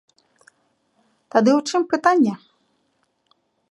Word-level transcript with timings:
Тады 1.35 1.51
ў 1.57 1.59
чым 1.69 1.81
пытанне? 1.95 2.33